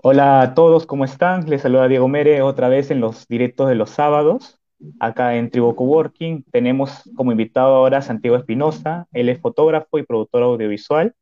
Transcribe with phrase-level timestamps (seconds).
[0.00, 1.50] Hola a todos, ¿cómo están?
[1.50, 4.60] Les saluda Diego Mere otra vez en los directos de los sábados.
[5.00, 9.08] Acá en Tribo Coworking tenemos como invitado ahora a Santiago Espinosa.
[9.12, 11.16] Él es fotógrafo y productor audiovisual.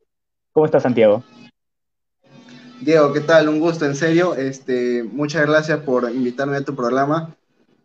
[0.52, 1.24] ¿Cómo está Santiago?
[2.82, 3.48] Diego, ¿qué tal?
[3.48, 4.34] Un gusto, en serio.
[4.34, 7.34] Este, muchas gracias por invitarme a tu programa.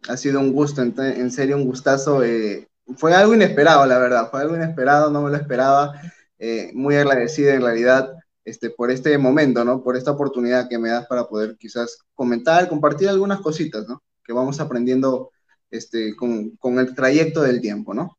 [0.10, 2.22] Ha sido un gusto, en, serio, un gustazo.
[2.22, 2.68] Eh,
[2.98, 4.30] fue algo inesperado, la verdad.
[4.30, 5.94] Fue algo inesperado, no me lo esperaba.
[6.38, 9.84] Eh, muy agradecido en realidad este, por este momento, ¿no?
[9.84, 14.02] Por esta oportunidad que me das para poder quizás comentar, compartir algunas cositas, ¿no?
[14.24, 15.32] Que vamos aprendiendo
[15.70, 18.18] este, con, con el trayecto del tiempo, ¿no?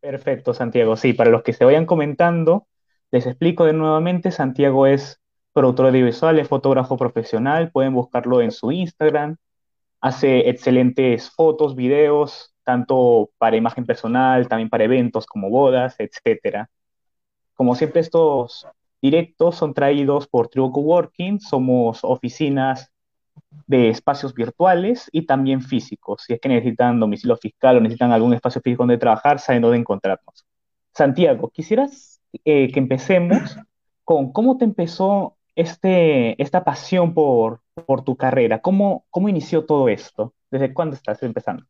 [0.00, 0.96] Perfecto, Santiago.
[0.96, 2.66] Sí, para los que se vayan comentando,
[3.10, 5.20] les explico de nuevamente, Santiago es
[5.52, 9.36] productor audiovisual, es fotógrafo profesional, pueden buscarlo en su Instagram,
[10.00, 16.68] hace excelentes fotos, videos, tanto para imagen personal, también para eventos como bodas, etcétera.
[17.54, 18.66] Como siempre, estos
[19.00, 22.92] directos son traídos por Trio Coworking, somos oficinas
[23.66, 26.24] de espacios virtuales y también físicos.
[26.26, 29.78] Si es que necesitan domicilio fiscal o necesitan algún espacio físico donde trabajar, saben dónde
[29.78, 30.46] encontrarnos.
[30.94, 33.56] Santiago, quisieras eh, que empecemos
[34.04, 38.60] con cómo te empezó este, esta pasión por, por tu carrera.
[38.60, 40.32] ¿Cómo, ¿Cómo inició todo esto?
[40.50, 41.64] ¿Desde cuándo estás empezando?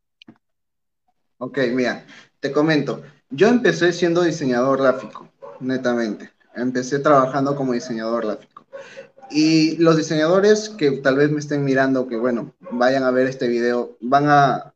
[1.38, 2.04] Ok, mira,
[2.40, 3.02] te comento.
[3.30, 5.28] Yo empecé siendo diseñador gráfico,
[5.60, 6.30] netamente.
[6.56, 8.66] Empecé trabajando como diseñador gráfico.
[9.30, 13.48] Y los diseñadores que tal vez me estén mirando, que bueno, vayan a ver este
[13.48, 14.74] video, van a,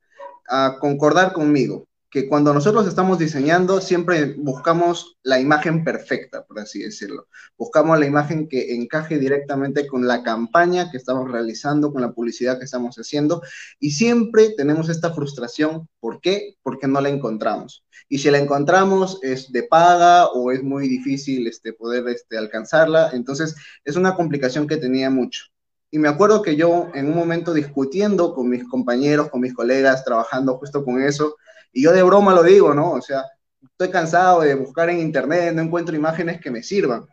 [0.48, 6.82] a concordar conmigo que cuando nosotros estamos diseñando siempre buscamos la imagen perfecta, por así
[6.82, 7.28] decirlo.
[7.56, 12.58] Buscamos la imagen que encaje directamente con la campaña que estamos realizando, con la publicidad
[12.58, 13.42] que estamos haciendo
[13.78, 15.88] y siempre tenemos esta frustración.
[16.00, 16.56] ¿Por qué?
[16.62, 17.84] Porque no la encontramos.
[18.08, 23.10] Y si la encontramos es de paga o es muy difícil este, poder este, alcanzarla,
[23.12, 25.44] entonces es una complicación que tenía mucho.
[25.92, 30.04] Y me acuerdo que yo en un momento discutiendo con mis compañeros, con mis colegas,
[30.04, 31.36] trabajando justo con eso,
[31.72, 32.92] y yo de broma lo digo, ¿no?
[32.92, 33.24] O sea,
[33.62, 37.06] estoy cansado de buscar en internet, no encuentro imágenes que me sirvan.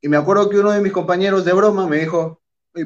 [0.00, 2.40] Y me acuerdo que uno de mis compañeros de broma me dijo,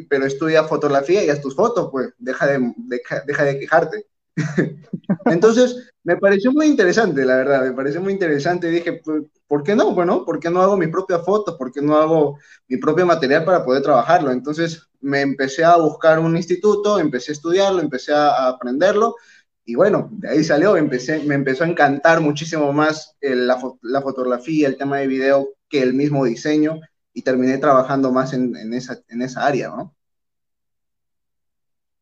[0.08, 4.06] pero estudia fotografía y haz tus fotos, pues, deja de, deja, de quejarte.
[5.26, 8.68] Entonces, me pareció muy interesante, la verdad, me pareció muy interesante.
[8.68, 9.94] Dije, pues, ¿por qué no?
[9.94, 11.56] Bueno, ¿por qué no hago mis propias fotos?
[11.56, 12.38] ¿Por qué no hago
[12.68, 14.30] mi propio material para poder trabajarlo?
[14.30, 19.16] Entonces, me empecé a buscar un instituto, empecé a estudiarlo, empecé a aprenderlo
[19.64, 23.58] y bueno, de ahí salió, empecé, me empezó a encantar muchísimo más la,
[24.02, 26.80] fotografía, el tema de video que el mismo diseño
[27.12, 29.94] y terminé trabajando más en, esa, en esa área, ¿no?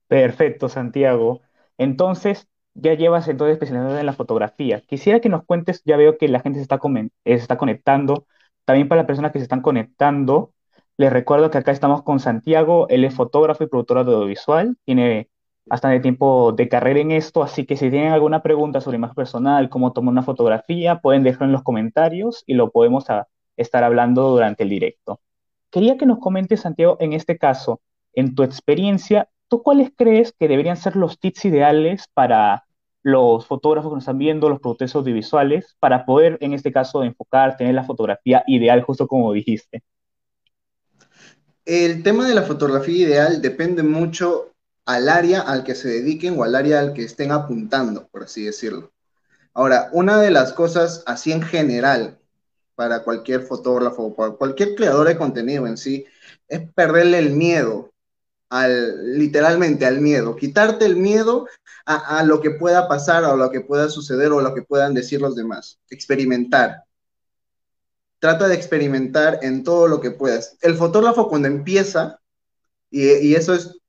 [0.09, 1.43] Perfecto, Santiago.
[1.76, 4.81] Entonces, ya llevas entonces especializado en la fotografía.
[4.81, 8.27] Quisiera que nos cuentes, ya veo que la gente se está, se está conectando,
[8.65, 10.53] también para las personas que se están conectando,
[10.97, 15.28] les recuerdo que acá estamos con Santiago, él es fotógrafo y productor audiovisual, tiene
[15.70, 19.69] bastante tiempo de carrera en esto, así que si tienen alguna pregunta sobre más personal,
[19.69, 23.04] cómo tomar una fotografía, pueden dejarlo en los comentarios y lo podemos
[23.56, 25.20] estar hablando durante el directo.
[25.70, 27.80] Quería que nos comentes, Santiago, en este caso,
[28.14, 32.64] en tu experiencia, ¿tú cuáles crees que deberían ser los tips ideales para
[33.04, 37.56] los fotógrafos que nos están viendo, los productores audiovisuales, para poder, en este caso, enfocar,
[37.56, 39.84] tener la fotografía ideal, justo como dijiste?
[41.64, 44.50] El tema de la fotografía ideal depende mucho
[44.91, 48.45] al área al que se dediquen o al área al que estén apuntando, por así
[48.45, 48.93] decirlo.
[49.55, 52.19] Ahora, una de las cosas así en general
[52.75, 56.06] para cualquier fotógrafo para cualquier creador de contenido en sí
[56.49, 57.93] es perderle el miedo,
[58.49, 61.47] al, literalmente al miedo, quitarte el miedo
[61.87, 65.21] a, lo que pueda pasar o lo que pueda suceder o lo que puedan decir
[65.21, 66.84] los demás, experimentar.
[68.19, 70.57] Trata de experimentar en todo lo que puedas.
[70.61, 72.21] El fotógrafo cuando empieza,
[72.91, 73.79] y eso es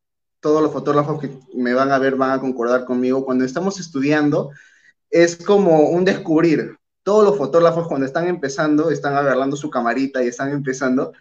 [0.42, 4.52] todos los fotógrafos que me van a ver van a concordar conmigo, cuando estamos estudiando,
[5.10, 6.78] es como un descubrir.
[7.04, 11.14] Todos los fotógrafos cuando están empezando, están agarrando su camarita y están empezando,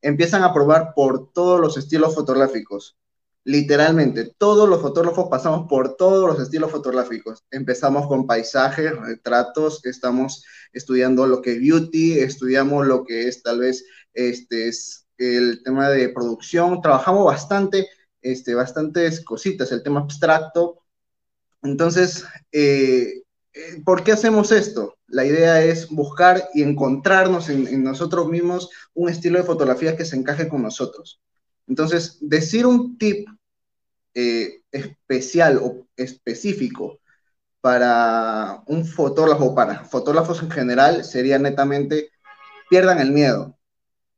[0.00, 2.96] empiezan a probar por todos los estilos fotográficos.
[3.44, 7.44] Literalmente, todos los fotógrafos pasamos por todos los estilos fotográficos.
[7.50, 13.60] Empezamos con paisajes, retratos, estamos estudiando lo que es beauty, estudiamos lo que es tal
[13.60, 17.88] vez este, es el tema de producción, trabajamos bastante
[18.22, 20.82] este, bastantes cositas, el tema abstracto.
[21.62, 23.22] Entonces, eh,
[23.52, 24.96] eh, ¿por qué hacemos esto?
[25.06, 30.16] La idea es buscar y encontrarnos en, nosotros mismos un estilo de fotografía que se
[30.16, 31.20] encaje con nosotros.
[31.66, 33.28] Entonces, decir un tip
[34.14, 37.00] eh, especial o específico
[37.60, 42.10] para un fotógrafo, para fotógrafos en general, sería netamente
[42.70, 43.58] pierdan el miedo.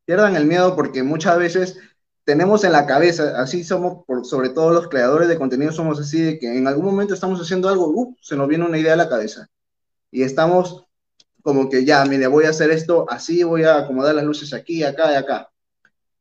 [0.05, 1.79] Pierdan el miedo porque muchas veces
[2.25, 6.39] tenemos en la cabeza, así somos, sobre todo los creadores de contenido, somos así de
[6.39, 9.09] que en algún momento estamos haciendo algo, uh, se nos viene una idea a la
[9.09, 9.49] cabeza.
[10.11, 10.85] Y estamos
[11.43, 14.85] como que ya, mire, voy a hacer esto así, voy a acomodar las luces aquí,
[14.85, 15.51] acá y acá.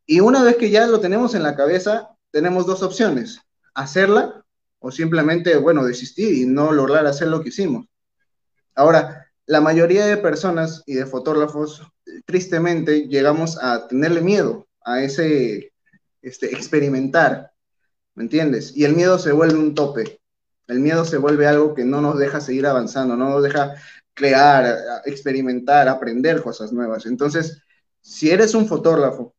[0.06, 3.40] Y una vez que ya lo tenemos en la cabeza, tenemos dos opciones,
[3.74, 4.44] hacerla
[4.80, 7.86] o simplemente, bueno, desistir y no lograr hacer lo que hicimos.
[8.76, 11.82] Ahora, la mayoría de personas y de fotógrafos,
[12.26, 15.74] tristemente, llegamos a tenerle miedo a ese
[16.22, 17.52] este, experimentar,
[18.16, 18.76] ¿me entiendes?
[18.76, 20.20] Y el miedo se vuelve un tope,
[20.68, 23.76] el miedo se vuelve algo que no nos deja seguir avanzando, no nos deja
[24.14, 27.06] crear, experimentar, aprender cosas nuevas.
[27.06, 27.62] Entonces,
[28.02, 29.34] si eres un fotógrafo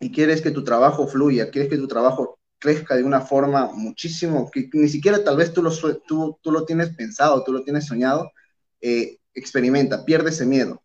[0.00, 4.50] y quieres que tu trabajo fluya, quieres que tu trabajo crezca de una forma muchísimo,
[4.50, 5.70] que ni siquiera tal vez tú lo,
[6.06, 8.32] tú, tú lo tienes pensado, tú lo tienes soñado,
[8.80, 10.82] eh, experimenta, pierde ese miedo.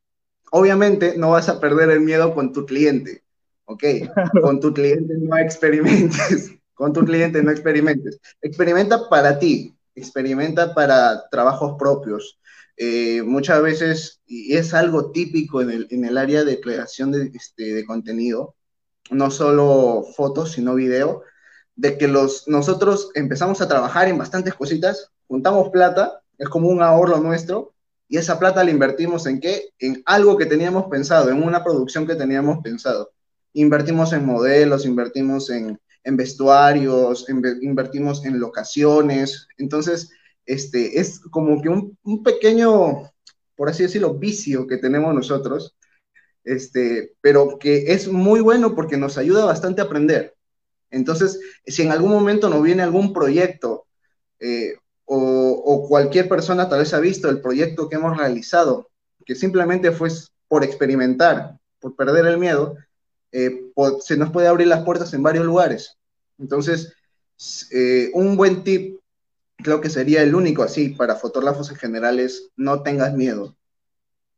[0.51, 3.22] Obviamente no vas a perder el miedo con tu cliente,
[3.65, 3.83] ¿ok?
[4.42, 8.19] Con tu cliente no experimentes, con tu cliente no experimentes.
[8.42, 12.39] Experimenta para ti, experimenta para trabajos propios.
[12.75, 17.31] Eh, muchas veces, y es algo típico en el, en el área de creación de,
[17.33, 18.56] este, de contenido,
[19.12, 21.24] no solo fotos, sino video,
[21.75, 26.81] de que los, nosotros empezamos a trabajar en bastantes cositas, juntamos plata, es como un
[26.81, 27.74] ahorro nuestro,
[28.07, 29.69] y esa plata la invertimos en qué?
[29.80, 33.12] En algo que teníamos pensado, en una producción que teníamos pensado.
[33.53, 37.27] Invertimos en modelos, invertimos en, en vestuarios,
[37.61, 39.47] invertimos en locaciones.
[39.57, 40.09] Entonces,
[40.45, 43.11] este, es como que un, un, pequeño,
[43.55, 45.75] por así decirlo, vicio que tenemos nosotros,
[46.44, 50.35] este, pero que es muy bueno porque nos ayuda bastante a aprender.
[50.91, 53.88] Entonces, si en algún momento nos viene algún proyecto
[54.39, 54.75] eh,
[55.06, 58.89] o, cualquier persona tal vez ha visto el proyecto que hemos realizado,
[59.25, 60.09] que simplemente fue
[60.47, 62.77] por experimentar, por perder el miedo,
[63.33, 63.71] eh,
[64.01, 65.97] se nos puede abrir las puertas en varios lugares.
[66.38, 66.94] Entonces,
[67.71, 69.00] eh, un buen tip,
[69.57, 73.56] creo que sería el único así para fotógrafos en general es no tengas miedo.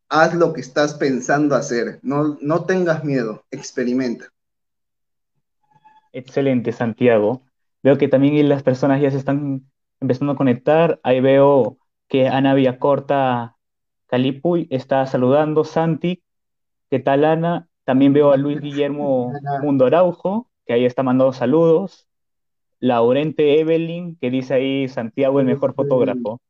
[0.07, 4.31] Haz lo que estás pensando hacer, no, no tengas miedo, experimenta.
[6.13, 7.41] Excelente, Santiago.
[7.83, 9.69] Veo que también las personas ya se están
[9.99, 10.99] empezando a conectar.
[11.03, 11.77] Ahí veo
[12.07, 13.57] que Ana Villacorta
[14.07, 15.65] Calipuy está saludando.
[15.65, 16.23] Santi,
[16.89, 17.67] ¿qué tal Ana?
[17.85, 22.07] También veo a Luis Guillermo Mundo Araujo, que ahí está mandando saludos.
[22.79, 26.41] Laurente Evelyn, que dice ahí Santiago el mejor fotógrafo.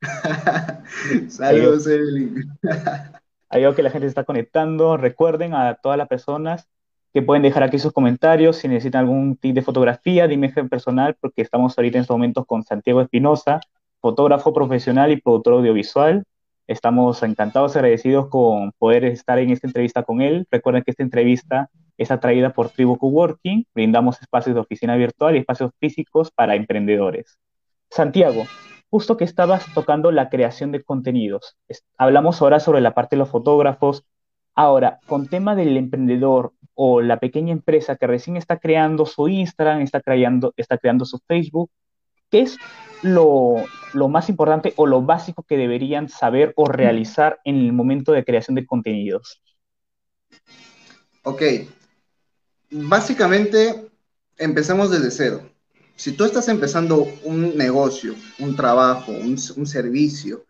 [1.28, 2.58] Saludos, Evelyn.
[3.50, 4.98] Ahí veo que la gente se está conectando.
[4.98, 6.68] Recuerden a todas las personas
[7.14, 11.16] que pueden dejar aquí sus comentarios si necesitan algún tip de fotografía, de imagen personal,
[11.18, 13.60] porque estamos ahorita en estos momentos con Santiago Espinosa,
[14.00, 16.24] fotógrafo profesional y productor audiovisual.
[16.68, 20.46] Estamos encantados agradecidos con poder estar en esta entrevista con él.
[20.50, 23.64] Recuerden que esta entrevista es atraída por Tribu Coworking.
[23.74, 27.38] Brindamos espacios de oficina virtual y espacios físicos para emprendedores.
[27.90, 28.44] Santiago,
[28.90, 31.56] justo que estabas tocando la creación de contenidos.
[31.96, 34.04] Hablamos ahora sobre la parte de los fotógrafos.
[34.54, 39.80] Ahora, con tema del emprendedor o la pequeña empresa que recién está creando su Instagram,
[39.80, 41.70] está creando su Facebook,
[42.30, 42.58] ¿qué es
[43.02, 43.64] lo,
[44.08, 48.54] más importante o lo básico que deberían saber o realizar en el momento de creación
[48.54, 49.42] de contenidos?
[51.22, 51.42] Ok,
[52.70, 53.90] básicamente
[54.36, 55.50] empezamos desde cero.
[55.96, 60.44] Si tú estás empezando un negocio, un trabajo, un, un servicio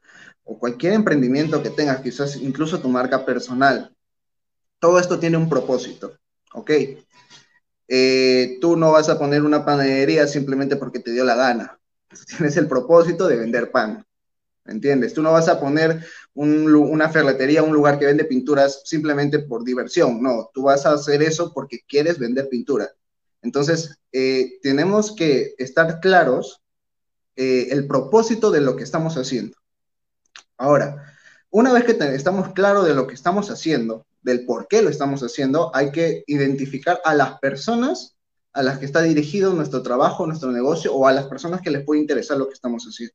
[0.44, 3.94] o cualquier emprendimiento que tengas, quizás incluso tu marca personal,
[4.78, 6.16] todo esto tiene un propósito,
[6.52, 6.70] ¿ok?
[7.88, 11.80] Eh, tú no vas a poner una panadería simplemente porque te dio la gana.
[12.26, 14.04] Tienes el propósito de vender pan,
[14.64, 15.14] ¿me entiendes?
[15.14, 16.04] Tú no vas a poner
[16.34, 20.22] una ferretería, un lugar que vende pinturas simplemente por diversión.
[20.22, 22.88] No, tú vas a hacer eso porque quieres vender pintura.
[23.42, 26.62] Entonces, eh, tenemos que estar claros
[27.36, 29.56] eh, el propósito de lo que estamos haciendo.
[30.56, 31.14] Ahora,
[31.50, 35.22] una vez que estamos claros de lo que estamos haciendo, del por qué lo estamos
[35.22, 38.18] haciendo, hay que identificar a las personas
[38.52, 41.84] a las que está dirigido nuestro trabajo, nuestro negocio o a las personas que les
[41.84, 43.14] puede interesar lo que estamos haciendo.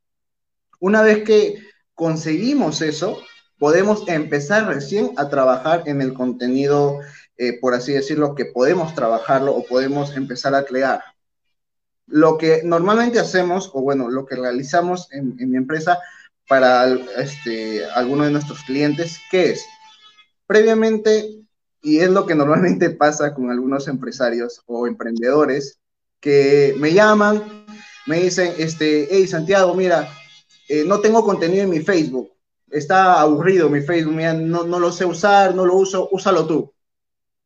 [0.80, 1.58] Una vez que
[1.96, 3.18] conseguimos eso,
[3.60, 7.00] podemos empezar recién a trabajar en el contenido,
[7.38, 11.04] eh, por así decirlo, que podemos trabajarlo o podemos empezar a crear.
[12.06, 16.00] Lo que normalmente hacemos, o bueno, lo que realizamos en, en mi empresa
[16.48, 19.66] para este, algunos de nuestros clientes, ¿qué es?
[20.54, 21.42] Previamente,
[21.82, 25.80] y es lo que normalmente pasa con algunos empresarios o emprendedores,
[26.20, 27.66] que me llaman,
[28.06, 30.08] me dicen, este, hey Santiago, mira,
[30.70, 32.32] eh, no tengo contenido en mi Facebook,
[32.70, 36.72] está aburrido mi Facebook, mira, no, no lo sé usar, no lo uso, úsalo tú.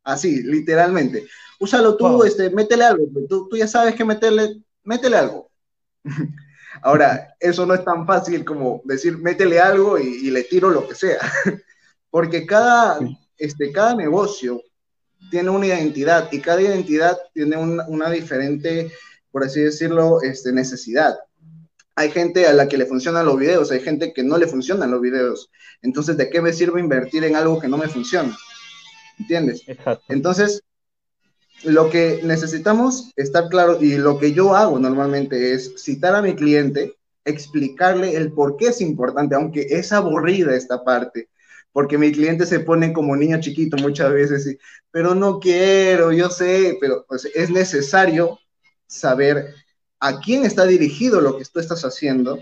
[0.03, 1.25] Así, literalmente.
[1.61, 5.49] úsalo tú, este, métele algo, tú, tú ya sabes que meterle, métele algo.
[6.81, 10.95] Ahora, eso no es tan fácil como decir, métele algo y, le tiro lo que
[10.95, 11.19] sea,
[12.09, 12.99] porque cada,
[13.37, 14.61] este, cada negocio
[15.29, 18.91] tiene una identidad y cada identidad tiene una diferente,
[19.31, 21.17] por así decirlo, este, necesidad.
[21.95, 24.91] Hay gente a la que le funcionan los videos, hay gente que no le funcionan
[24.91, 25.49] los videos.
[25.81, 28.37] Entonces, ¿de qué me sirve invertir en algo que no me funciona?
[29.19, 29.63] ¿Entiendes?
[29.67, 30.05] Exacto.
[30.09, 30.63] Entonces,
[31.63, 36.35] lo que necesitamos estar claro y lo que yo hago normalmente es citar a mi
[36.35, 36.95] cliente,
[37.25, 41.29] explicarle el por qué es importante, aunque es aburrida esta parte,
[41.77, 44.57] porque mi cliente se pone como niño chiquito muchas veces,
[44.89, 48.39] pero no quiero, yo sé, pero pues, es necesario
[48.87, 49.53] saber
[49.99, 52.39] a quién está dirigido lo que tú estás haciendo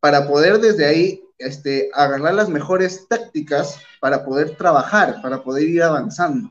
[0.00, 5.82] para poder desde ahí este, agarrar las mejores tácticas para poder trabajar, para poder ir
[5.82, 6.50] avanzando.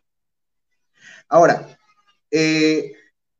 [1.27, 1.80] Ahora,
[2.30, 2.94] eh,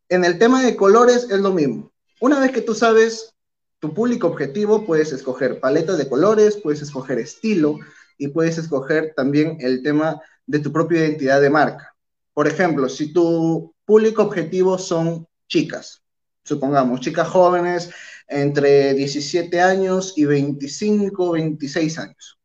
[0.10, 1.92] en el tema de colores es lo mismo.
[2.20, 3.36] Una vez que tú sabes
[3.78, 7.78] tu público objetivo, puedes escoger paletas de colores, puedes escoger estilo
[8.17, 11.95] y puedes escoger también el tema de tu propia identidad de marca.
[12.33, 16.01] Por ejemplo, si tu público objetivo son chicas,
[16.43, 17.89] supongamos, chicas jóvenes
[18.27, 22.39] entre 17 años y 25, 26 años.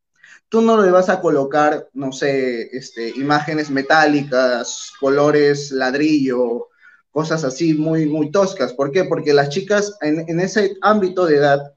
[0.49, 6.67] Tú no le vas a colocar, no sé, este, imágenes metálicas, colores ladrillo,
[7.11, 8.73] cosas así muy, muy toscas.
[8.73, 9.05] ¿Por qué?
[9.05, 11.73] Porque las chicas en, en ese ámbito de edad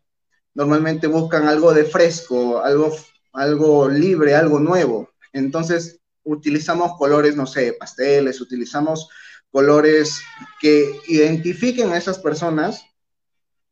[0.54, 2.94] normalmente buscan algo de fresco, algo,
[3.36, 5.10] algo libre, algo nuevo.
[5.32, 9.08] Entonces utilizamos colores, no sé, pasteles, utilizamos
[9.50, 10.20] colores
[10.60, 12.84] que identifiquen a esas personas,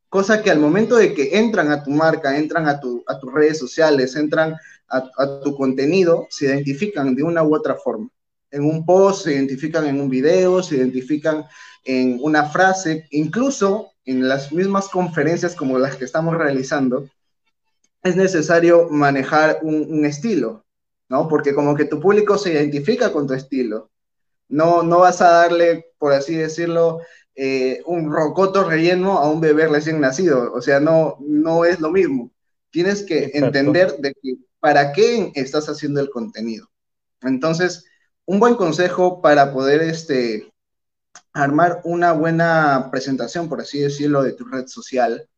[0.08, 3.32] cosa que al momento de que entran a tu marca, entran a, tu, a tus
[3.32, 4.54] redes sociales, entran
[4.88, 8.08] a, a, tu contenido, se identifican de una u otra forma.
[8.50, 11.44] En un post, se identifican en un video, se identifican
[11.84, 17.08] en una frase, incluso en las mismas conferencias como las que estamos realizando,
[18.04, 20.64] es necesario manejar un, un estilo,
[21.08, 21.26] ¿no?
[21.26, 23.90] Porque como que tu público se identifica con tu estilo.
[24.48, 27.00] No, no vas a darle, por así decirlo,
[27.34, 30.52] eh, un rocoto relleno a un bebé recién nacido.
[30.52, 32.30] O sea, no, no es lo mismo.
[32.70, 36.68] Tienes que entender de que para qué estás haciendo el contenido.
[37.22, 37.86] Entonces,
[38.26, 40.52] un buen consejo para poder este,
[41.32, 45.28] armar una buena presentación, por así decirlo, de tu red social,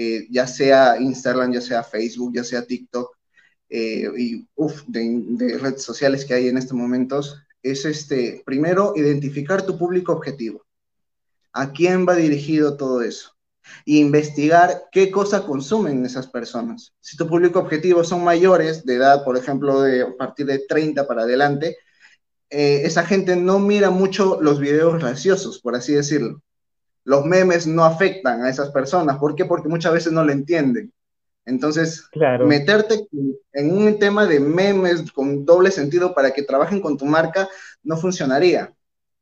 [0.00, 3.16] eh, ya sea Instagram, ya sea Facebook, ya sea TikTok,
[3.68, 8.92] eh, y uff, de, de, redes sociales que hay en estos momentos, es este, primero,
[8.94, 10.64] identificar tu público objetivo.
[11.52, 13.34] ¿A quién va dirigido todo eso?
[13.84, 16.94] Y investigar qué cosa consumen esas personas.
[17.00, 21.08] Si tu público objetivo son mayores, de edad, por ejemplo, de a partir de 30
[21.08, 21.76] para adelante,
[22.50, 26.40] eh, esa gente no mira mucho los videos graciosos, por así decirlo.
[27.08, 29.16] Los memes no afectan a esas personas.
[29.16, 29.46] ¿Por qué?
[29.46, 30.92] Porque muchas veces no lo entienden.
[31.46, 32.04] Entonces,
[32.44, 33.08] meterte
[33.54, 37.48] en un tema de memes con doble sentido para que trabajen con tu marca
[37.82, 38.74] no funcionaría.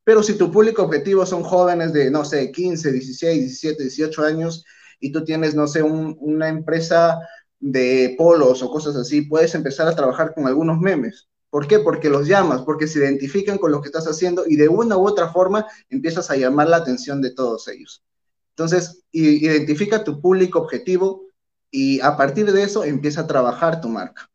[0.03, 4.65] Pero si tu público objetivo son jóvenes de, no sé, 15, 16, 17, 18 años
[4.99, 7.21] y tú tienes, no sé, una empresa
[7.61, 11.29] de polos o cosas así, puedes empezar a trabajar con algunos memes.
[11.51, 11.79] ¿Por qué?
[11.79, 15.07] Porque los llamas, porque se identifican con lo que estás haciendo y de una u
[15.07, 18.05] otra forma empiezas a llamar la atención de todos ellos.
[18.51, 21.27] Entonces, identifica tu público objetivo,
[21.71, 24.31] y a partir de eso empieza a trabajar tu marca.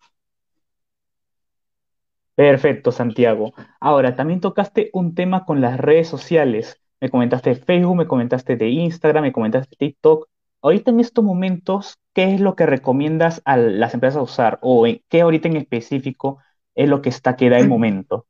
[2.35, 3.53] Perfecto, Santiago.
[3.79, 6.79] Ahora, también tocaste un tema con las redes sociales.
[6.99, 10.27] Me comentaste de Facebook, me comentaste de Instagram, me comentaste de TikTok.
[10.61, 14.59] Ahorita en estos momentos, ¿qué es lo que recomiendas a las empresas usar?
[14.61, 16.37] ¿O en qué ahorita en específico
[16.83, 18.25] es lo que está que da el momento?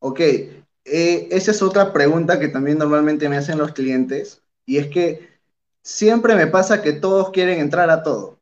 [0.00, 4.42] Ok, eh, esa es otra pregunta que también normalmente me hacen los clientes.
[4.64, 5.28] Y es que
[5.82, 8.38] siempre me pasa que todos quieren entrar a todo.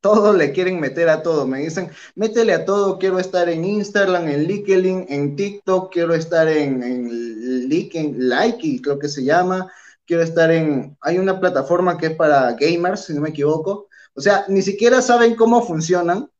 [0.00, 1.46] Todos le quieren meter a todo.
[1.46, 6.46] Me dicen, métele a todo, quiero estar en Instagram, en LinkedIn, en TikTok, quiero estar
[6.48, 9.72] en, en Likey, creo que se llama.
[10.06, 10.96] Quiero estar en...
[11.00, 13.88] Hay una plataforma que es para gamers, si no me equivoco.
[14.14, 16.30] O sea, ni siquiera saben cómo funcionan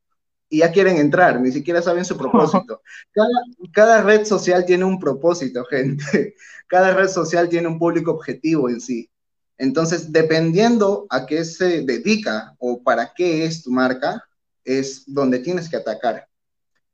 [0.49, 2.81] y ya quieren entrar, ni siquiera saben su propósito.
[3.11, 3.29] Cada,
[3.73, 6.35] cada, red social tiene un propósito, gente.
[6.67, 9.09] Cada red social tiene un público objetivo en sí.
[9.57, 14.23] Entonces, dependiendo a qué se dedica o para qué es tu marca,
[14.63, 16.27] es donde tienes que atacar.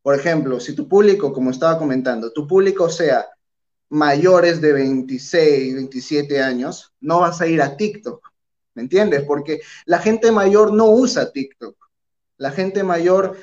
[0.01, 3.27] Por ejemplo, si tu público, como estaba comentando, tu público sea
[3.89, 8.27] mayores de 26, 27 años, no vas a ir a TikTok,
[8.75, 9.23] ¿me entiendes?
[9.23, 11.82] Porque la gente mayor no usa TikTok.
[12.37, 13.37] La gente mayor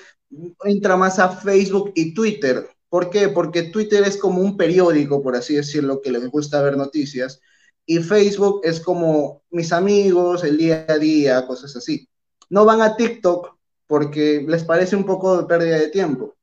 [0.65, 2.69] entra más a Facebook y Twitter.
[2.89, 3.29] ¿Por qué?
[3.29, 7.41] Porque Twitter es como un periódico, por así decirlo, que les gusta ver noticias,
[7.87, 12.09] y Facebook es como mis amigos, el día a día, cosas así.
[12.49, 13.57] No van a TikTok
[13.87, 16.37] porque les parece un poco de pérdida de tiempo.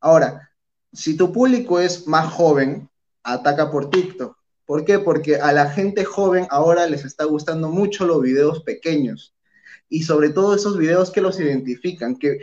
[0.00, 0.50] Ahora,
[0.92, 2.88] si tu público es más joven,
[3.22, 4.36] ataca por TikTok.
[4.64, 4.98] ¿Por qué?
[4.98, 9.33] Porque a la gente joven ahora les está gustando mucho los videos pequeños
[9.94, 12.40] y sobre todo esos videos que los identifican, que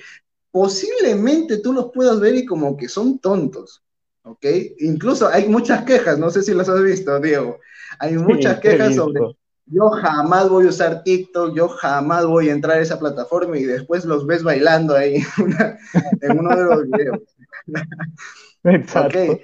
[0.51, 3.83] posiblemente tú los puedas ver y como que son tontos,
[4.23, 4.45] ¿ok?
[4.79, 7.59] Incluso hay muchas quejas, no sé si las has visto, Diego,
[7.99, 9.19] hay muchas quejas sobre,
[9.65, 13.63] yo jamás voy a usar TikTok, yo jamás voy a entrar a esa plataforma y
[13.63, 15.15] después los ves bailando ahí
[16.21, 17.19] en, uno de los videos.
[18.63, 19.39] Exacto.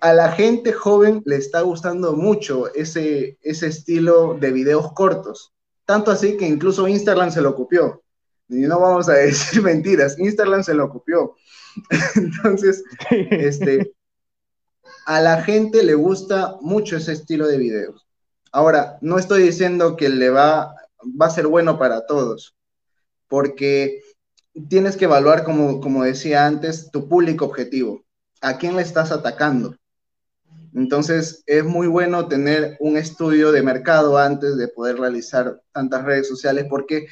[0.00, 5.52] A la gente joven le está gustando mucho ese, ese estilo de videos cortos.
[5.92, 8.02] Tanto así que incluso Instagram se lo copió.
[8.48, 11.34] Y no vamos a decir mentiras, Instagram se lo copió.
[12.16, 13.92] Entonces, este,
[15.04, 18.06] a la gente le gusta mucho ese estilo de videos.
[18.52, 20.74] Ahora, no estoy diciendo que le va,
[21.20, 22.56] va a ser bueno para todos,
[23.28, 24.00] porque
[24.70, 28.02] tienes que evaluar, como, como decía antes, tu público objetivo.
[28.40, 29.76] ¿A quién le estás atacando?
[30.74, 36.28] Entonces, es muy bueno tener un estudio de mercado antes de poder realizar tantas redes
[36.28, 37.06] sociales, porque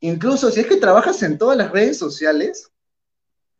[0.00, 2.70] incluso si es que trabajas en todas las redes sociales,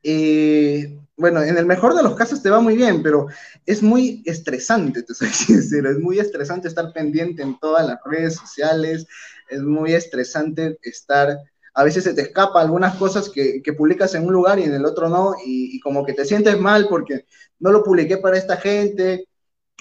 [0.02, 3.28] eh, bueno, en el mejor de los casos te va muy bien, pero
[3.66, 8.36] es muy estresante, te soy sincero, es muy estresante estar pendiente en todas las redes
[8.36, 9.06] sociales,
[9.48, 11.38] es muy estresante estar,
[11.74, 14.84] a veces se te escapa algunas cosas que, publicas en un lugar y en el
[14.84, 17.26] otro no, y, como que te sientes mal porque
[17.58, 19.28] no lo publiqué para esta gente,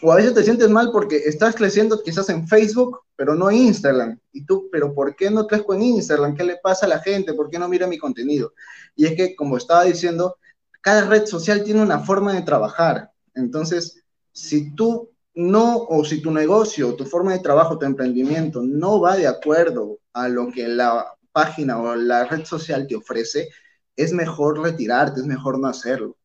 [0.01, 3.57] o a veces te sientes mal porque estás creciendo quizás en Facebook, pero no en
[3.57, 4.19] Instagram.
[4.31, 6.35] Y tú, pero ¿por qué no crezco en Instagram?
[6.35, 7.33] ¿Qué le pasa a la gente?
[7.33, 8.53] ¿Por qué no mira mi contenido?
[8.95, 10.37] Y es que, como estaba diciendo,
[10.81, 13.11] cada red social tiene una forma de trabajar.
[13.35, 18.99] Entonces, si tú no, o si tu negocio, tu forma de trabajo, tu emprendimiento no
[18.99, 23.49] va de acuerdo a lo que la página o la red social te ofrece,
[23.95, 26.17] es mejor retirarte, es mejor no hacerlo.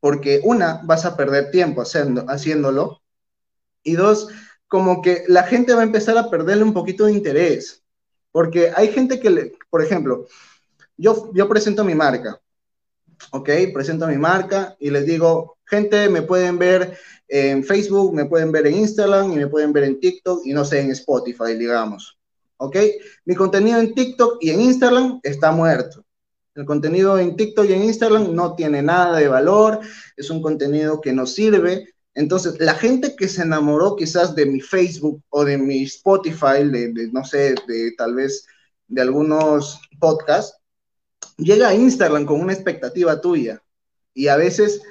[0.00, 3.01] Porque una, vas a perder tiempo haciendo, haciéndolo.
[3.82, 4.28] Y dos,
[4.68, 7.82] como que la gente va a empezar a perderle un poquito de interés.
[8.30, 10.26] Porque hay gente que, le, por ejemplo,
[10.96, 12.40] yo, yo presento mi marca
[13.30, 13.50] ¿ok?
[13.72, 16.96] Presento mi marca y les digo, gente, me pueden ver
[17.28, 20.64] en Facebook, me pueden ver en Instagram y me pueden ver en TikTok y no
[20.64, 22.18] sé, en Spotify, digamos,
[22.56, 22.76] ¿ok?
[23.24, 26.04] Mi contenido en TikTok y en Instagram está muerto.
[26.54, 29.80] El contenido en TikTok y en Instagram no tiene nada de valor,
[30.16, 31.94] es un contenido que no sirve.
[32.14, 37.10] Entonces, la gente que se enamoró quizás de mi Facebook o de mi Spotify, de,
[37.12, 38.46] no sé, de tal vez
[38.88, 40.58] de algunos podcasts,
[41.38, 43.62] llega a Instagram con una expectativa tuya
[44.12, 44.82] y a veces,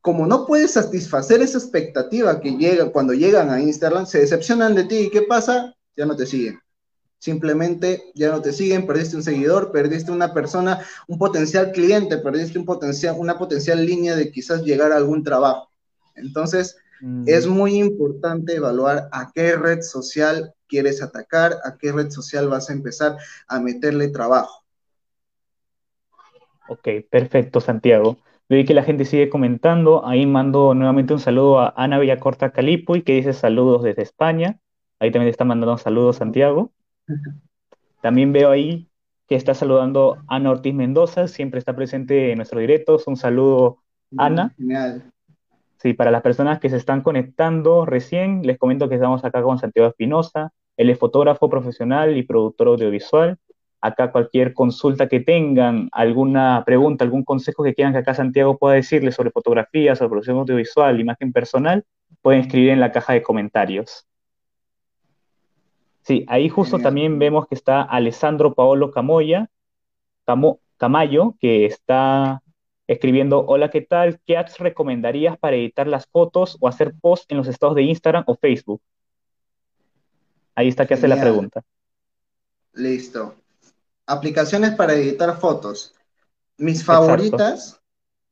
[0.00, 4.84] como no puedes satisfacer esa expectativa que llega cuando llegan a Instagram, se decepcionan de
[4.84, 5.74] ti y ¿qué pasa?
[5.94, 6.58] Ya no te siguen.
[7.18, 12.58] Simplemente ya no te siguen, perdiste un seguidor, perdiste una persona, un potencial cliente, perdiste
[12.58, 15.71] un potencial, una potencial línea de quizás llegar a algún trabajo.
[16.14, 17.24] Entonces, mm.
[17.26, 22.70] es muy importante evaluar a qué red social quieres atacar, a qué red social vas
[22.70, 23.16] a empezar
[23.48, 24.62] a meterle trabajo
[26.68, 28.16] Ok, perfecto, Santiago.
[28.48, 30.06] Veo que la gente sigue comentando.
[30.06, 34.58] Ahí mando nuevamente un saludo a Ana Villacorta Calipo y que dice saludos desde España.
[34.98, 36.72] Ahí también está mandando un saludo, Santiago.
[38.00, 38.88] También veo ahí
[39.28, 43.06] que está saludando Ana Ortiz Mendoza, siempre está presente en nuestros directos.
[43.06, 43.78] Un saludo,
[44.16, 44.52] Ana.
[44.56, 45.11] Genial.
[45.82, 49.58] Sí, para las personas que se están conectando recién, les comento que estamos acá con
[49.58, 50.52] Santiago Espinosa.
[50.76, 53.36] Él es fotógrafo profesional y productor audiovisual
[53.80, 58.76] acá cualquier consulta que tengan, alguna pregunta, algún consejo que quieran que acá Santiago pueda
[58.76, 61.84] decirles sobre fotografía, sobre producción audiovisual, imagen personal,
[62.20, 64.06] pueden escribir en la caja de comentarios.
[66.02, 69.48] Sí, ahí justo también vemos que está Alessandro Paolo Camoya,
[70.76, 72.40] Camayo, que está
[72.86, 74.20] escribiendo, hola, ¿qué tal?
[74.26, 78.24] ¿Qué apps recomendarías para editar las fotos o hacer posts en los estados de Instagram
[78.26, 78.80] o Facebook?
[80.54, 81.62] Ahí está que hace la pregunta.
[82.74, 83.34] Listo
[84.06, 85.94] aplicaciones para editar fotos.
[86.58, 87.80] Mis favoritas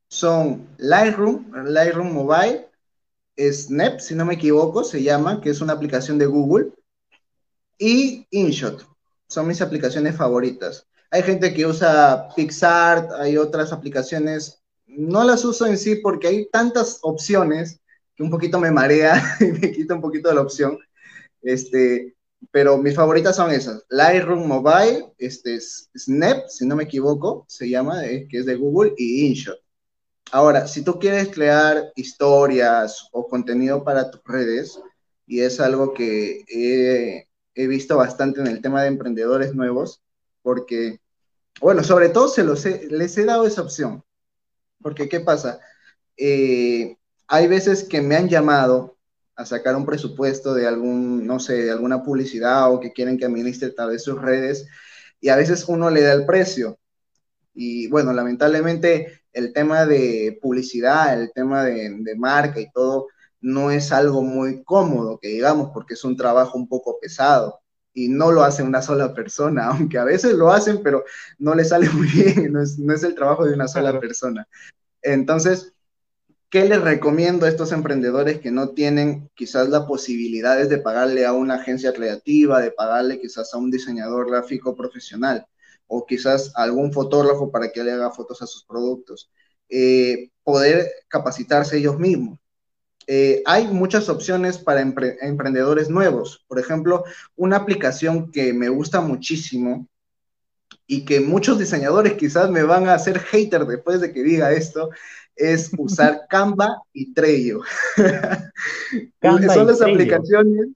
[0.07, 2.67] son Lightroom, Lightroom Mobile,
[3.37, 6.71] Snap, si no me equivoco, se llama, que es una aplicación de Google,
[7.77, 8.85] y InShot.
[9.27, 10.87] Son mis aplicaciones favoritas.
[11.11, 16.49] Hay gente que usa PixArt, hay otras aplicaciones, no las uso en sí porque hay
[16.49, 17.81] tantas opciones
[18.15, 20.79] que un poquito me marea y me quita un poquito de la opción.
[21.41, 22.15] Este,
[22.49, 28.05] pero mis favoritas son esas, Lightroom Mobile, este, Snap, si no me equivoco, se llama,
[28.05, 29.59] eh, que es de Google, y InShot.
[30.31, 34.79] Ahora, si tú quieres crear historias o contenido para tus redes,
[35.27, 40.01] y es algo que he, he visto bastante en el tema de emprendedores nuevos,
[40.41, 41.00] porque,
[41.59, 44.03] bueno, sobre todo se los les he dado esa opción,
[44.81, 45.59] porque ¿qué pasa?
[46.17, 48.97] Eh, hay veces que me han llamado
[49.35, 53.25] a sacar un presupuesto de algún, no sé, de alguna publicidad o que quieren que
[53.25, 54.67] administre tal vez sus redes,
[55.19, 56.79] y a veces uno le da el precio.
[57.53, 63.07] Y bueno, lamentablemente el tema de publicidad, el tema de, de marca y todo,
[63.41, 67.60] no es algo muy cómodo, que digamos, porque es un trabajo un poco pesado
[67.93, 71.03] y no lo hace una sola persona, aunque a veces lo hacen, pero
[71.39, 74.47] no le sale muy bien, no es, no es el trabajo de una sola persona.
[75.01, 75.73] Entonces,
[76.49, 81.33] ¿qué les recomiendo a estos emprendedores que no tienen quizás las posibilidades de pagarle a
[81.33, 85.45] una agencia creativa, de pagarle quizás a un diseñador gráfico profesional
[85.87, 89.31] o quizás a algún fotógrafo para que le haga fotos a sus productos?
[89.69, 92.40] Eh, poder capacitarse ellos mismos
[93.07, 96.43] eh, hay muchas opciones para emprendedores nuevos.
[96.47, 97.03] Por ejemplo,
[97.35, 99.87] una aplicación que me gusta muchísimo
[100.87, 104.89] y que muchos diseñadores quizás me van a hacer hater después de que diga esto,
[105.35, 107.61] es usar Canva y Trello.
[109.21, 110.67] Son las aplicaciones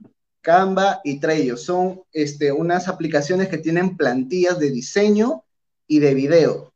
[0.41, 1.57] Canva y Trello.
[1.57, 5.43] Son este, unas aplicaciones que tienen plantillas de diseño
[5.87, 6.74] y de video.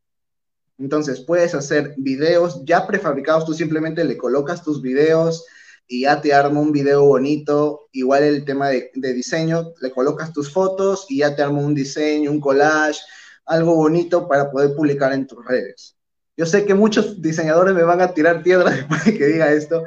[0.80, 5.46] Entonces puedes hacer videos ya prefabricados, tú simplemente le colocas tus videos
[5.88, 7.90] y ya te arma un video bonito.
[7.92, 12.32] Igual el tema de, diseño, le colocas tus fotos y ya te arma un diseño,
[12.32, 13.02] un collage,
[13.46, 15.98] algo bonito para poder publicar en tus redes.
[16.38, 19.84] Yo sé que muchos diseñadores me van a tirar piedras después de que diga esto,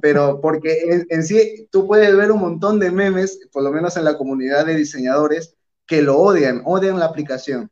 [0.00, 3.96] pero porque en, en, sí tú puedes ver un montón de memes, por lo menos
[3.96, 5.56] en la comunidad de diseñadores,
[5.86, 7.70] que lo odian, odian la aplicación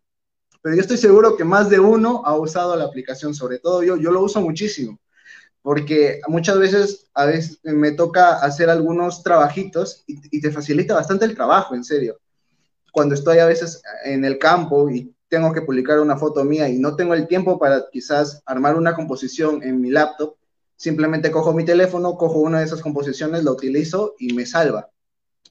[0.64, 3.98] pero yo estoy seguro que más de uno ha usado la aplicación, sobre todo yo,
[3.98, 4.98] yo lo uso muchísimo,
[5.60, 11.34] porque muchas veces, a veces me toca hacer algunos trabajitos y, te facilita bastante el
[11.34, 12.18] trabajo, en serio.
[12.92, 16.78] Cuando estoy a veces en el campo y tengo que publicar una foto mía y
[16.78, 20.36] no tengo el tiempo para quizás armar una composición en mi laptop,
[20.76, 24.88] simplemente cojo mi teléfono, cojo una de esas composiciones, la utilizo y me salva.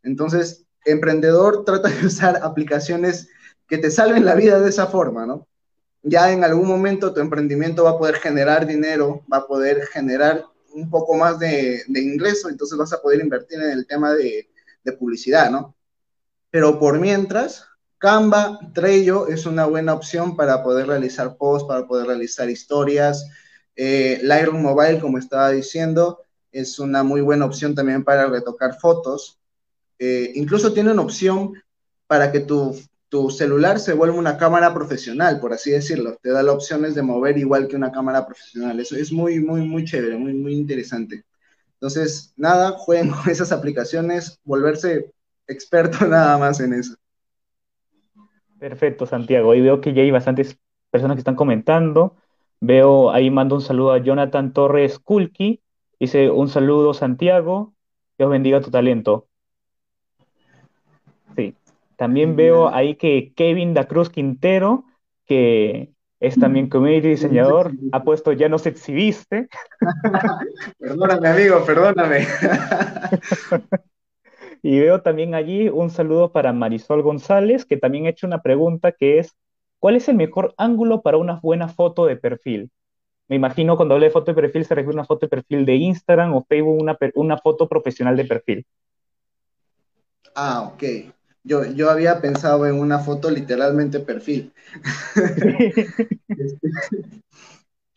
[0.01, 3.27] Entonces, emprendedor trata de usar aplicaciones
[3.67, 5.47] que te salven la vida de esa forma, ¿no?
[6.01, 10.45] Ya en algún momento tu emprendimiento va a poder generar dinero, va a poder generar
[10.73, 14.49] un poco más de, ingreso, entonces vas a poder invertir en el tema de,
[14.99, 15.75] publicidad, ¿no?
[16.51, 17.65] Pero por mientras,
[17.97, 23.25] Canva, Trello es una buena opción para poder realizar posts, para poder realizar historias.
[23.77, 26.19] Eh, Lightroom Mobile, como estaba diciendo,
[26.51, 29.39] es una muy buena opción también para retocar fotos.
[29.99, 31.53] Eh, incluso tiene una opción
[32.07, 32.77] para que tu
[33.13, 36.17] tu celular se vuelve una cámara profesional, por así decirlo.
[36.19, 38.79] Te da las opciones de mover igual que una cámara profesional.
[38.79, 41.23] Eso es muy, muy, muy chévere, muy, muy interesante.
[41.73, 45.13] Entonces, nada, jueguen con esas aplicaciones, volverse
[45.45, 46.95] experto nada más en eso.
[48.57, 49.53] Perfecto, Santiago.
[49.53, 50.57] Y veo que ya hay bastantes
[50.89, 52.15] personas que están comentando.
[52.61, 55.61] Veo ahí mando un saludo a Jonathan Torres Kulki.
[55.99, 57.75] Dice un saludo, Santiago.
[58.17, 59.27] Dios bendiga tu talento.
[61.95, 64.85] También veo ahí que Kevin da Cruz Quintero,
[65.25, 69.47] que es también community diseñador, ha puesto ya nos exhibiste.
[70.79, 72.27] perdóname, amigo, perdóname.
[74.63, 78.91] y veo también allí un saludo para Marisol González, que también ha hecho una pregunta
[78.91, 79.35] que es,
[79.79, 82.71] ¿cuál es el mejor ángulo para una buena foto de perfil?
[83.27, 85.65] Me imagino cuando hablo de foto de perfil se refiere a una foto de perfil
[85.65, 88.65] de Instagram o Facebook, una, una foto profesional de perfil.
[90.35, 90.83] Ah, ok.
[91.43, 94.53] Yo, yo había pensado en una foto literalmente perfil.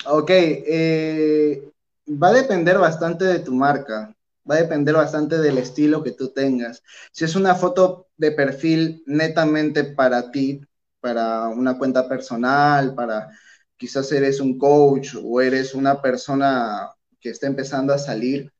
[0.06, 1.70] ok, eh,
[2.08, 4.14] va a depender bastante de tu marca,
[4.48, 6.82] va a depender bastante del estilo que tú tengas.
[7.12, 10.60] Si es una foto de perfil netamente para ti,
[11.00, 13.28] para una cuenta personal, para
[13.76, 18.52] quizás eres un coach o eres una persona que está empezando a salir,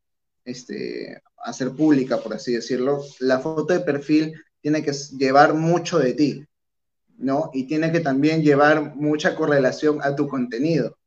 [0.44, 5.98] este, a ser pública, por así decirlo, la foto de perfil tiene que llevar mucho
[5.98, 6.46] de ti,
[7.18, 7.50] ¿no?
[7.52, 10.98] Y tiene que también llevar mucha correlación a tu contenido.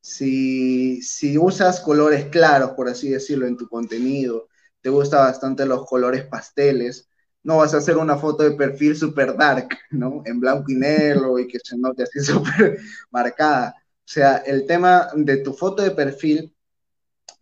[0.00, 4.48] Si, si usas colores claros, por así decirlo, en tu contenido,
[4.80, 7.08] te gustan bastante los colores pasteles,
[7.42, 10.22] no vas a hacer una foto de perfil super dark, ¿no?
[10.26, 12.78] En blanco y negro y que se note así súper
[13.10, 13.74] marcada.
[13.78, 16.54] O sea, el tema de tu foto de perfil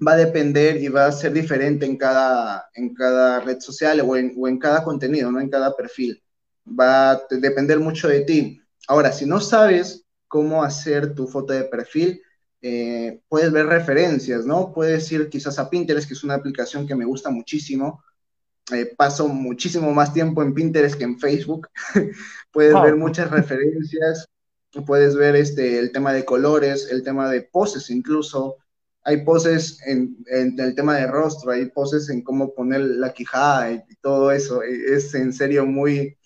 [0.06, 4.16] va a depender y va a ser diferente en cada, en cada red social o
[4.16, 6.22] en, o en cada contenido, no en cada perfil.
[6.68, 8.60] Va a depender mucho de ti.
[8.86, 12.22] Ahora, si no sabes cómo hacer tu foto de perfil,
[12.60, 14.72] eh, puedes ver referencias, ¿no?
[14.72, 18.02] Puedes ir quizás a Pinterest, que es una aplicación que me gusta muchísimo.
[18.72, 21.68] Eh, paso muchísimo más tiempo en Pinterest que en Facebook.
[22.52, 24.28] puedes ver muchas referencias,
[24.86, 28.56] puedes ver este, el tema de colores, el tema de poses incluso.
[29.08, 33.82] Hay poses en, el tema de rostro, hay poses en cómo poner la quijada y,
[34.02, 34.62] todo eso.
[34.62, 36.18] Es en serio muy,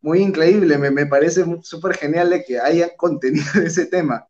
[0.00, 0.78] muy increíble.
[0.78, 4.26] Me, me parece súper genial de que haya contenido de ese tema.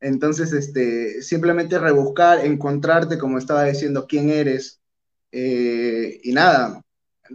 [0.00, 4.82] Entonces, este, simplemente rebuscar, encontrarte, como estaba diciendo, quién eres.
[5.32, 6.82] Eh, y nada,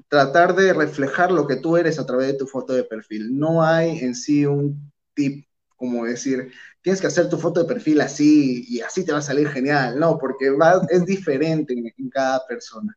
[0.08, 3.40] tratar de reflejar lo que tú eres a través de tu foto de perfil.
[3.40, 6.52] No hay en sí un tip como decir,
[6.86, 10.00] tienes que hacer tu foto de perfil así y así te va a salir genial.
[10.00, 10.56] No, porque
[10.92, 12.96] es diferente en, cada persona.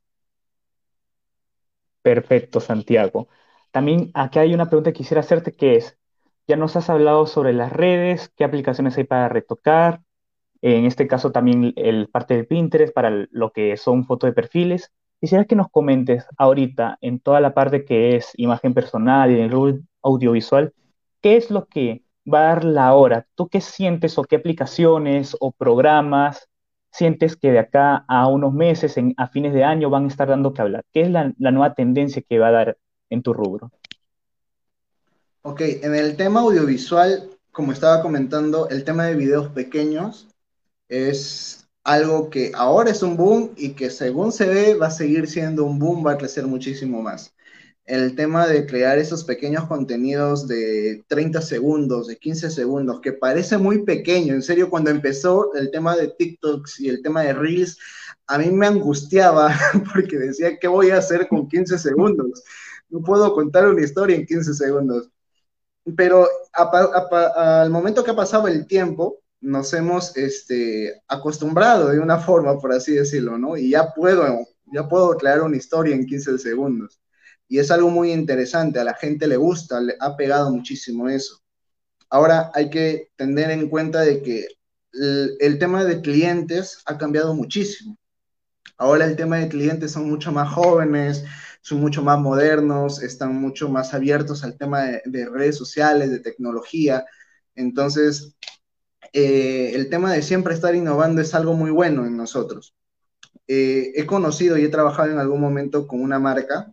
[2.02, 3.28] Perfecto, Santiago.
[3.70, 5.96] También aquí hay una pregunta que quisiera hacerte que es,
[6.46, 10.02] ya nos has hablado sobre las redes, qué aplicaciones hay para retocar,
[10.60, 14.92] en este caso también el parte del Pinterest para lo que son fotos de perfiles.
[15.18, 19.50] Quisiera que nos comentes ahorita en toda la parte que es imagen personal y en
[19.50, 20.74] el audiovisual,
[21.22, 23.26] ¿qué es lo que va a dar la hora?
[23.34, 26.48] ¿Tú qué sientes o qué aplicaciones o programas
[26.90, 30.52] sientes que de acá a unos meses, a fines de año, van a estar dando
[30.52, 30.84] que hablar?
[30.92, 32.78] ¿Qué es la nueva tendencia que va a dar
[33.10, 33.70] en tu rubro?
[35.42, 40.28] Ok, en el tema audiovisual, como estaba comentando, el tema de videos pequeños
[40.88, 45.26] es algo que ahora es un boom y que según se ve va a seguir
[45.26, 47.32] siendo un boom, va a crecer muchísimo más.
[47.88, 53.58] El tema de crear esos pequeños contenidos de 30 segundos, de 15 segundos, que parece
[53.58, 54.34] muy pequeño.
[54.34, 57.78] En serio, cuando empezó el tema de TikToks y el tema de Reels,
[58.26, 59.52] a mí me angustiaba
[59.94, 62.44] porque decía, ¿qué voy a hacer con 15 segundos?
[62.90, 65.10] No puedo contar una historia en 15 segundos
[65.96, 66.28] pero
[67.36, 72.72] al momento que ha pasado el tiempo, nos hemos este, acostumbrado de una forma, por
[72.72, 73.56] así decirlo, ¿no?
[73.56, 77.00] Y ya puedo, ya puedo crear una historia en 15 segundos.
[77.48, 81.40] Y es algo muy interesante, a la gente le gusta, le ha pegado muchísimo eso.
[82.10, 84.46] Ahora hay que tener en cuenta de que
[84.92, 87.98] el tema de clientes ha cambiado muchísimo.
[88.76, 91.24] Ahora el tema de clientes son mucho más jóvenes,
[91.60, 97.04] son mucho más modernos, están mucho más abiertos al tema de, redes sociales, de tecnología.
[97.54, 98.36] Entonces,
[99.12, 102.74] eh, el tema de siempre estar innovando es algo muy bueno en nosotros.
[103.46, 106.72] Eh, he conocido y he trabajado en algún momento con una marca,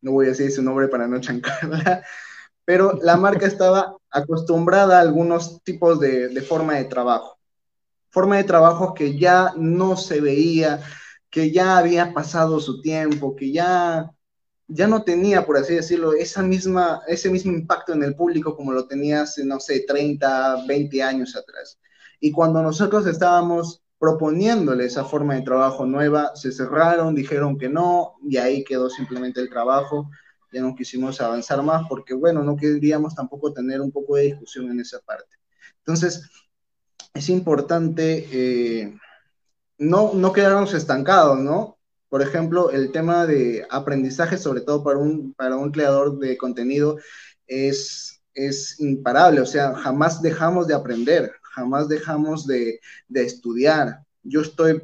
[0.00, 2.04] no voy a decir su nombre para no chancarla,
[2.64, 7.38] pero la marca estaba acostumbrada a algunos tipos de, forma de trabajo.
[8.10, 10.80] Forma de trabajo que ya no se veía,
[11.30, 14.10] que ya había pasado su tiempo, que ya,
[14.66, 18.72] ya no tenía, por así decirlo, esa misma, ese mismo impacto en el público como
[18.72, 21.78] lo tenía hace, no sé, 30, 20 años atrás.
[22.20, 28.14] Y cuando nosotros estábamos proponiéndole esa forma de trabajo nueva, se cerraron, dijeron que no,
[28.28, 30.10] y ahí quedó simplemente el trabajo.
[30.52, 34.70] Ya no quisimos avanzar más porque, bueno, no queríamos tampoco tener un poco de discusión
[34.70, 35.36] en esa parte.
[35.78, 36.30] Entonces,
[37.12, 38.98] es importante eh,
[39.78, 41.78] no, no quedarnos estancados, ¿no?
[42.08, 46.98] Por ejemplo, el tema de aprendizaje, sobre todo para un, para un creador de contenido,
[47.46, 52.80] es, es imparable, o sea, jamás dejamos de aprender, jamás dejamos de,
[53.12, 54.04] estudiar.
[54.22, 54.82] Yo estoy,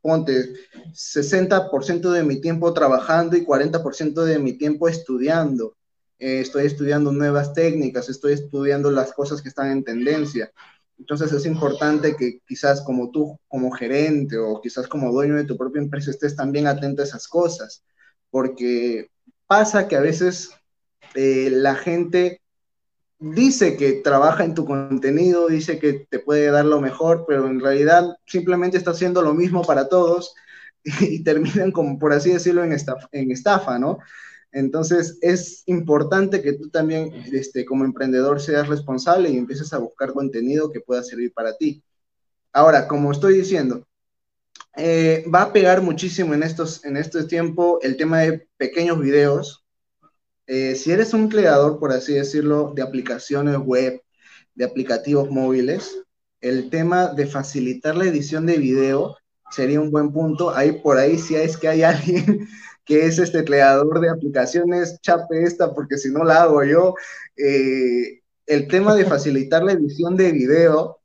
[0.00, 0.54] ponte,
[0.92, 5.76] 60% de mi tiempo trabajando y 40% de mi tiempo estudiando.
[6.18, 10.50] Eh, estoy estudiando nuevas técnicas, estoy estudiando las cosas que están en tendencia.
[10.98, 15.56] Entonces es importante que quizás como tú, como gerente o quizás como dueño de tu
[15.56, 17.84] propia empresa, estés también atento a esas cosas,
[18.30, 19.10] porque
[19.46, 20.50] pasa que a veces
[21.14, 22.40] eh, la gente
[23.18, 27.60] dice que trabaja en tu contenido, dice que te puede dar lo mejor, pero en
[27.60, 30.34] realidad simplemente está haciendo lo mismo para todos
[30.84, 32.72] y, terminan como, por así decirlo, en
[33.30, 33.98] estafa ¿no?
[34.52, 40.14] Entonces es importante que tú también este, como emprendedor seas responsable y empieces a buscar
[40.14, 41.82] contenido que pueda servir para ti.
[42.54, 43.86] Ahora, como estoy diciendo,
[44.76, 49.65] eh, va a pegar muchísimo en, estos, en este tiempo el tema de pequeños videos.
[50.46, 54.00] Eh, si eres un creador, por así decirlo, de aplicaciones web,
[54.54, 55.96] de aplicativos móviles,
[56.40, 59.16] el tema de facilitar la edición de video
[59.50, 60.54] sería un buen punto.
[60.54, 62.48] Ahí por ahí si es que hay alguien
[62.84, 66.94] que es este creador de aplicaciones, chape esta, porque si no la hago yo.
[67.36, 71.00] Eh, el tema de facilitar la edición de video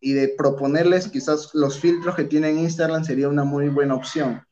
[0.00, 4.46] y de proponerles quizás los filtros que tiene Instagram sería una muy buena opción.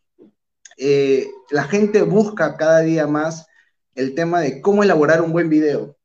[0.77, 3.47] Eh, la gente busca cada día más
[3.95, 5.97] el tema de cómo elaborar un buen video,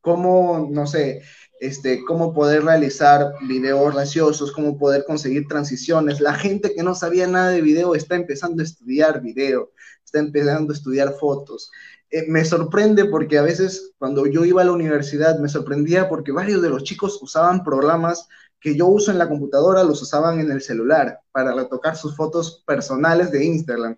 [0.00, 1.22] cómo, no sé,
[1.60, 6.20] este, cómo poder realizar videos graciosos, cómo poder conseguir transiciones.
[6.20, 9.72] La gente que no sabía nada de video está empezando a estudiar video,
[10.04, 11.70] está empezando a estudiar fotos.
[12.10, 16.30] Eh, me sorprende porque a veces cuando yo iba a la universidad me sorprendía porque
[16.30, 18.28] varios de los chicos usaban programas
[18.60, 22.62] que yo uso en la computadora, los usaban en el celular para retocar sus fotos
[22.66, 23.96] personales de Instagram.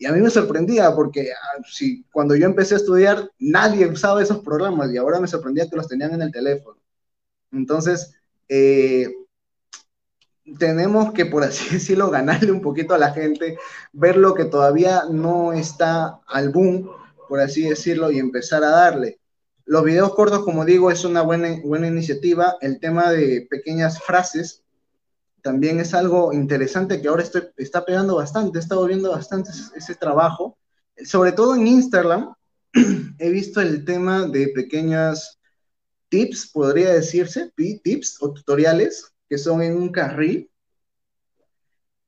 [0.00, 4.22] Y a mí me sorprendía porque ah, si, cuando yo empecé a estudiar nadie usaba
[4.22, 6.80] esos programas y ahora me sorprendía que los tenían en el teléfono.
[7.52, 8.14] Entonces,
[8.48, 9.12] eh,
[10.58, 13.58] tenemos que, por así decirlo, ganarle un poquito a la gente,
[13.92, 16.90] ver lo que todavía no está al boom,
[17.28, 19.20] por así decirlo, y empezar a darle.
[19.66, 22.56] Los videos cortos, como digo, es una buena, buena iniciativa.
[22.62, 24.64] El tema de pequeñas frases
[25.42, 29.76] también es algo interesante que ahora estoy, está pegando bastante, he estado viendo bastante ese,
[29.76, 30.58] ese trabajo.
[31.04, 32.34] Sobre todo en Instagram,
[33.18, 35.40] he visto el tema de pequeñas
[36.10, 40.50] tips, podría decirse, tips o tutoriales que son en un carril.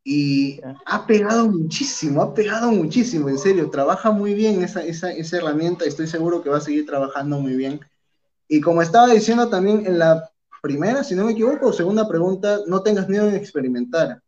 [0.04, 5.36] Y ha pegado muchísimo, ha pegado muchísimo, en serio, trabaja muy bien esa, esa, esa
[5.36, 7.80] herramienta, estoy seguro que va a seguir trabajando muy bien.
[8.48, 10.31] Y como estaba diciendo también en la
[10.62, 14.22] primera, si no me equivoco, segunda pregunta, no tengas miedo en experimentar.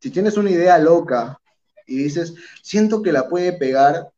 [0.00, 1.38] Si tienes una idea loca
[1.86, 4.10] y dices, siento que la puede pegar,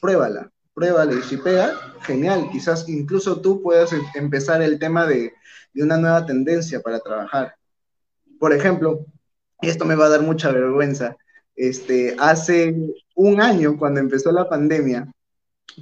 [0.00, 5.34] pruébala pruébale, y si pega, genial, quizás incluso tú puedas em, empezar el tema de,
[5.74, 7.54] de una nueva tendencia para trabajar.
[8.38, 9.04] Por ejemplo,
[9.60, 11.16] y esto me va a dar mucha vergüenza,
[11.54, 12.74] este, hace
[13.14, 15.12] un año, cuando empezó la pandemia,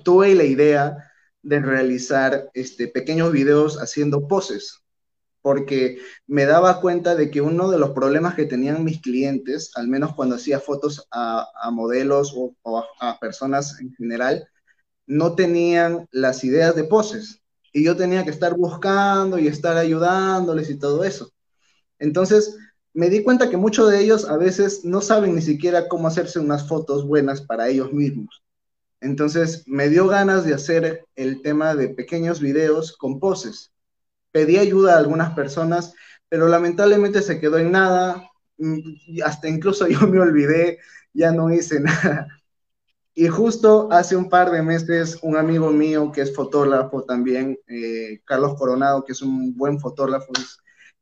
[0.03, 0.97] tuve la idea
[1.43, 4.83] de realizar este, pequeños videos haciendo poses,
[5.43, 9.89] porque me daba cuenta de que uno de los problemas que tenían mis clientes, al
[9.89, 14.49] menos cuando hacía fotos a, modelos o, a, personas en general,
[15.07, 17.41] no tenían las ideas de poses
[17.73, 21.31] y yo tenía que estar buscando y estar ayudándoles y todo eso.
[21.99, 22.57] Entonces,
[22.95, 26.41] me di cuenta que muchos de ellos a veces no saben ni siquiera cómo hacerse
[26.41, 28.43] unas fotos buenas para ellos mismos.
[29.01, 33.73] Entonces, me dio ganas de hacer el tema de pequeños videos con poses.
[34.33, 35.95] Pedí ayuda a algunas personas,
[36.29, 38.31] pero lamentablemente se quedó en nada.
[38.59, 40.79] Mm, hasta incluso yo me olvidé,
[41.13, 42.29] ya no hice nada.
[43.15, 48.21] Y justo hace un par de meses, un amigo mío que es fotógrafo también, eh,
[48.25, 50.33] Carlos Coronado, que es un buen fotógrafo,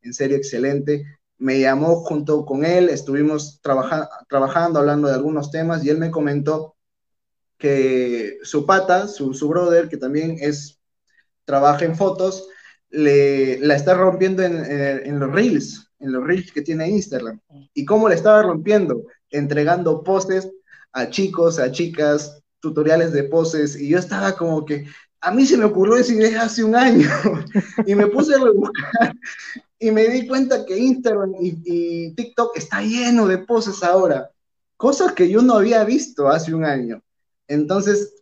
[0.00, 1.04] en serio excelente,
[1.38, 6.76] me llamó junto con él, estuvimos trabajando, hablando de algunos temas y él me comentó
[7.58, 10.80] que su pata, su, su brother, que también es,
[11.44, 12.48] trabaja en fotos,
[12.90, 17.40] le, la está rompiendo en, en, los reels, en los reels que tiene Instagram.
[17.74, 19.04] ¿Y cómo le estaba rompiendo?
[19.30, 20.50] Entregando postes
[20.92, 24.86] a chicos, a chicas, tutoriales de poses, y yo estaba como que,
[25.20, 27.08] a mí se me ocurrió esa idea hace un año,
[27.86, 29.14] y me puse a rebuscar,
[29.78, 34.30] y me di cuenta que Instagram y, y, TikTok está lleno de poses ahora,
[34.76, 37.02] cosas que yo no había visto hace un año.
[37.48, 38.14] Entonces,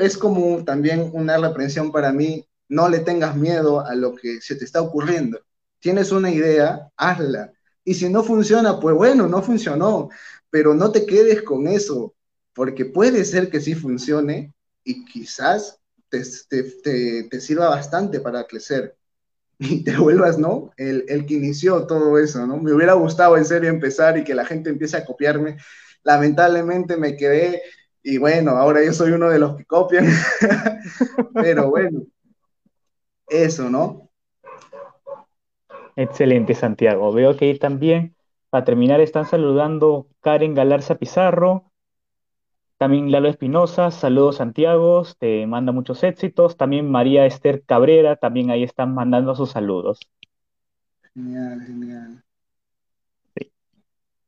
[0.00, 4.56] es como también una reprensión para mí, no le tengas miedo a lo que se
[4.56, 5.40] te está ocurriendo.
[5.78, 7.52] Tienes una idea, hazla.
[7.84, 10.08] Y si no funciona, pues bueno, no funcionó,
[10.50, 12.14] pero no te quedes con eso
[12.54, 18.96] porque puede ser que sí funcione y quizás te, te, te, sirva bastante para crecer
[19.58, 20.72] y te vuelvas, ¿no?
[20.76, 22.56] El, el, que inició todo eso, ¿no?
[22.56, 25.58] Me hubiera gustado en serio empezar y que la gente empiece a copiarme.
[26.02, 27.62] Lamentablemente me quedé
[28.02, 30.06] y bueno, ahora yo soy uno de los que copian,
[31.34, 32.06] pero bueno,
[33.28, 34.10] eso, ¿no?
[35.96, 37.12] Excelente, Santiago.
[37.12, 38.14] Veo que también,
[38.50, 41.70] para terminar, están saludando Karen Galarza Pizarro,
[42.78, 46.58] también Lalo Espinosa, saludos Santiago, te manda muchos éxitos.
[46.58, 49.98] También María Esther Cabrera, también ahí están mandando sus saludos.
[51.14, 52.22] Genial, genial.
[53.34, 53.50] Sí.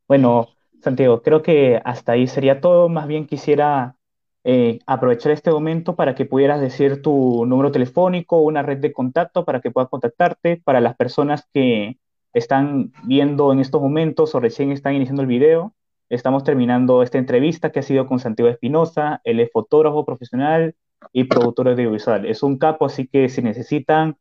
[0.07, 0.49] Bueno,
[0.81, 2.89] Santiago, creo que hasta ahí sería todo.
[2.89, 3.98] Más bien quisiera
[4.45, 9.45] eh, aprovechar este momento para que pudieras decir tu número telefónico, una red de contacto
[9.45, 11.99] para que puedas contactarte para las personas que
[12.33, 15.75] están viendo en estos momentos o recién están iniciando el video
[16.11, 19.21] Estamos terminando esta entrevista que ha sido con Santiago Espinosa.
[19.25, 20.75] Él es fotógrafo profesional
[21.13, 22.25] y productor audiovisual.
[22.25, 24.17] Es un capo, así que si necesitan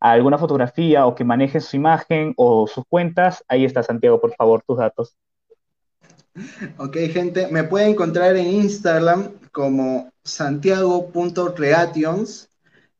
[0.00, 4.62] alguna fotografía o que manejen su imagen o sus cuentas, ahí está Santiago, por favor,
[4.66, 5.16] tus datos.
[6.78, 12.48] Ok, gente, me pueden encontrar en Instagram como santiago.creations.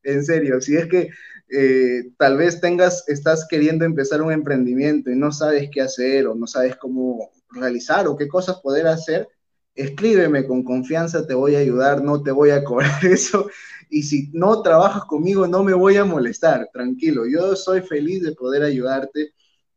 [0.03, 1.09] En serio, si es que
[1.49, 6.35] eh, tal vez tengas, estás queriendo empezar un emprendimiento y no sabes qué hacer o
[6.35, 9.29] no sabes cómo realizar o qué cosas poder hacer,
[9.77, 13.49] escríbeme con confianza, te voy a ayudar, no te voy a cobrar eso.
[13.89, 17.23] Y si no trabajas conmigo, no me voy a molestar, tranquilo.
[17.29, 19.33] Yo soy feliz de poder ayudarte,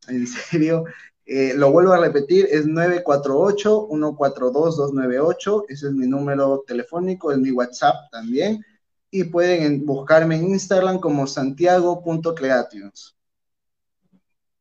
[0.08, 0.86] en serio.
[1.26, 8.12] Eh, lo vuelvo a repetir, es 948-142-298, ese es mi número telefónico, es mi WhatsApp
[8.12, 8.62] también.
[9.10, 13.16] Y pueden buscarme en Instagram como santiago.creations.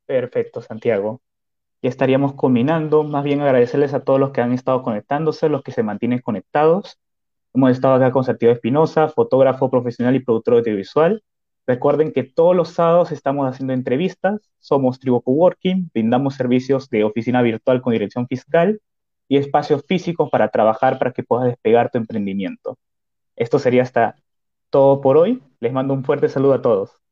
[0.06, 1.20] Perfecto, Santiago
[1.82, 3.02] ya estaríamos culminando.
[3.02, 6.98] Más bien agradecerles a todos los que han estado conectándose, los que se mantienen conectados.
[7.52, 11.22] Hemos estado acá con Santiago Espinosa, fotógrafo profesional y productor audiovisual.
[11.66, 17.40] Recuerden que todos los sábados estamos haciendo entrevistas, somos Tribu Coworking, brindamos servicios de oficina
[17.42, 18.80] virtual con dirección fiscal
[19.28, 22.78] y espacios físicos para trabajar para que puedas despegar tu emprendimiento.
[23.36, 24.16] Esto sería hasta
[24.70, 25.42] todo por hoy.
[25.60, 26.92] Les mando un fuerte saludo a todos.